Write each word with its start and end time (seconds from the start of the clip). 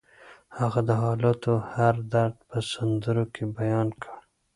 هغه 0.57 0.79
د 0.89 0.91
حالاتو 1.03 1.53
هر 1.73 1.95
درد 2.13 2.35
په 2.49 2.57
سندرو 2.71 3.25
کې 3.33 3.43
بیان 3.57 3.87
کړ 4.01 4.11